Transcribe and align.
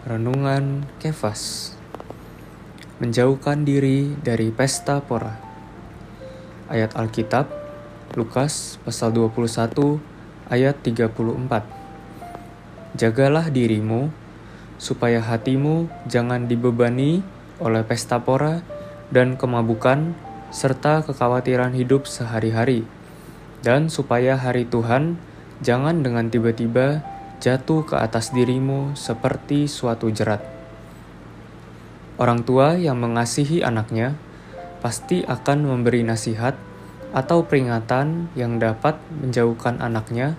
Renungan 0.00 0.88
Kefas. 0.96 1.76
Menjauhkan 3.04 3.68
diri 3.68 4.16
dari 4.24 4.48
pesta 4.48 5.04
pora. 5.04 5.36
Ayat 6.72 6.96
Alkitab 6.96 7.44
Lukas 8.16 8.80
pasal 8.80 9.12
21 9.12 10.00
ayat 10.48 10.80
34 10.80 12.96
Jagalah 12.96 13.52
dirimu 13.52 14.08
supaya 14.80 15.20
hatimu 15.20 15.92
jangan 16.08 16.48
dibebani 16.48 17.20
oleh 17.60 17.84
pesta 17.84 18.24
pora 18.24 18.64
dan 19.12 19.36
kemabukan 19.36 20.16
serta 20.48 21.04
kekhawatiran 21.04 21.76
hidup 21.76 22.08
sehari-hari. 22.08 22.88
Dan 23.60 23.92
supaya 23.92 24.40
hari 24.40 24.64
Tuhan 24.64 25.20
jangan 25.60 26.00
dengan 26.00 26.32
tiba-tiba 26.32 27.04
jatuh 27.40 27.88
ke 27.88 27.96
atas 27.96 28.36
dirimu 28.36 28.92
seperti 28.92 29.64
suatu 29.64 30.12
jerat. 30.12 30.44
Orang 32.20 32.44
tua 32.44 32.76
yang 32.76 33.00
mengasihi 33.00 33.64
anaknya 33.64 34.12
pasti 34.84 35.24
akan 35.24 35.64
memberi 35.64 36.04
nasihat 36.04 36.52
atau 37.16 37.48
peringatan 37.48 38.28
yang 38.36 38.60
dapat 38.60 39.00
menjauhkan 39.08 39.80
anaknya 39.80 40.36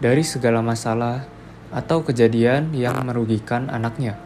dari 0.00 0.24
segala 0.24 0.64
masalah 0.64 1.28
atau 1.70 2.02
kejadian 2.02 2.72
yang 2.72 2.96
merugikan 3.04 3.68
anaknya. 3.68 4.16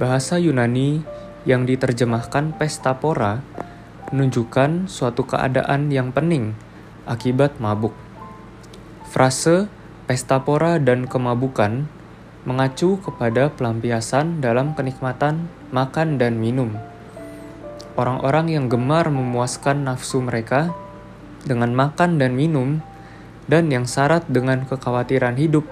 Bahasa 0.00 0.40
Yunani 0.40 1.04
yang 1.46 1.68
diterjemahkan 1.68 2.56
pesta 2.58 2.96
pora 2.98 3.44
menunjukkan 4.10 4.90
suatu 4.90 5.28
keadaan 5.28 5.92
yang 5.92 6.10
pening 6.10 6.56
akibat 7.06 7.60
mabuk. 7.62 7.94
Frase 9.06 9.70
Pesta 10.06 10.38
pora 10.38 10.78
dan 10.78 11.10
kemabukan 11.10 11.90
mengacu 12.46 12.94
kepada 13.02 13.50
pelampiasan 13.50 14.38
dalam 14.38 14.78
kenikmatan 14.78 15.50
makan 15.74 16.14
dan 16.14 16.38
minum. 16.38 16.78
Orang-orang 17.98 18.54
yang 18.54 18.70
gemar 18.70 19.10
memuaskan 19.10 19.82
nafsu 19.82 20.22
mereka 20.22 20.70
dengan 21.42 21.74
makan 21.74 22.22
dan 22.22 22.38
minum, 22.38 22.78
dan 23.50 23.66
yang 23.66 23.90
syarat 23.90 24.22
dengan 24.30 24.62
kekhawatiran 24.70 25.34
hidup 25.42 25.66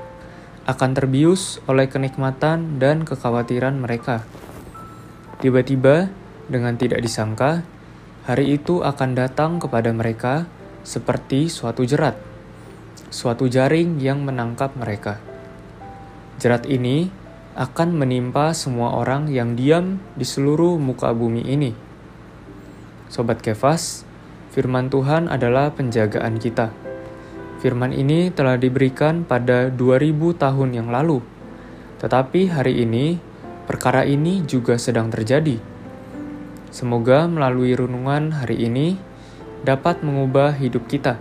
akan 0.67 0.99
terbius 0.99 1.63
oleh 1.71 1.87
kenikmatan 1.87 2.83
dan 2.83 3.07
kekhawatiran 3.07 3.79
mereka. 3.79 4.27
Tiba-tiba, 5.39 6.11
dengan 6.51 6.75
tidak 6.75 7.07
disangka, 7.07 7.63
hari 8.27 8.59
itu 8.59 8.83
akan 8.83 9.15
datang 9.15 9.63
kepada 9.63 9.95
mereka 9.95 10.51
seperti 10.83 11.47
suatu 11.47 11.87
jerat 11.87 12.34
suatu 13.13 13.49
jaring 13.51 14.01
yang 14.01 14.25
menangkap 14.25 14.73
mereka. 14.79 15.21
Jerat 16.39 16.65
ini 16.69 17.09
akan 17.55 17.95
menimpa 17.95 18.51
semua 18.51 18.99
orang 18.99 19.31
yang 19.31 19.55
diam 19.55 20.03
di 20.19 20.27
seluruh 20.27 20.75
muka 20.77 21.15
bumi 21.15 21.47
ini. 21.47 21.71
Sobat 23.07 23.39
Kefas, 23.39 24.03
firman 24.51 24.91
Tuhan 24.91 25.31
adalah 25.31 25.71
penjagaan 25.71 26.43
kita. 26.43 26.75
Firman 27.63 27.95
ini 27.95 28.35
telah 28.35 28.59
diberikan 28.59 29.23
pada 29.23 29.71
2000 29.71 30.35
tahun 30.35 30.71
yang 30.75 30.89
lalu. 30.91 31.23
Tetapi 32.03 32.51
hari 32.51 32.83
ini, 32.83 33.17
perkara 33.71 34.03
ini 34.03 34.43
juga 34.45 34.77
sedang 34.77 35.09
terjadi. 35.09 35.57
Semoga 36.75 37.31
melalui 37.31 37.73
renungan 37.79 38.35
hari 38.43 38.67
ini 38.67 38.99
dapat 39.63 40.03
mengubah 40.03 40.59
hidup 40.59 40.91
kita, 40.91 41.17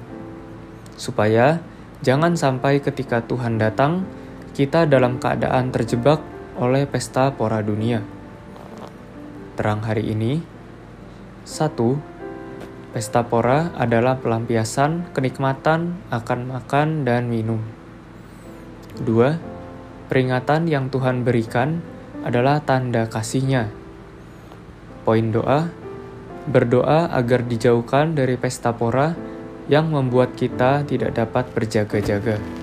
supaya 0.97 1.61
Jangan 2.03 2.35
sampai 2.35 2.83
ketika 2.83 3.23
Tuhan 3.23 3.55
datang, 3.55 4.03
kita 4.51 4.83
dalam 4.83 5.23
keadaan 5.23 5.71
terjebak 5.71 6.19
oleh 6.59 6.83
pesta 6.83 7.31
pora 7.31 7.63
dunia. 7.63 8.03
Terang 9.55 9.79
hari 9.87 10.11
ini, 10.11 10.43
satu, 11.47 11.95
pesta 12.91 13.23
pora 13.23 13.71
adalah 13.79 14.19
pelampiasan 14.19 15.15
kenikmatan 15.15 15.95
akan 16.11 16.39
makan 16.51 17.07
dan 17.07 17.31
minum. 17.31 17.63
Dua, 18.99 19.39
peringatan 20.11 20.67
yang 20.67 20.91
Tuhan 20.91 21.23
berikan 21.23 21.79
adalah 22.27 22.59
tanda 22.59 23.07
kasihnya. 23.07 23.71
Poin 25.07 25.31
doa, 25.31 25.71
berdoa 26.51 27.15
agar 27.15 27.47
dijauhkan 27.47 28.11
dari 28.11 28.35
pesta 28.35 28.75
pora 28.75 29.32
yang 29.71 29.91
membuat 29.91 30.35
kita 30.35 30.83
tidak 30.87 31.15
dapat 31.15 31.47
berjaga-jaga. 31.55 32.62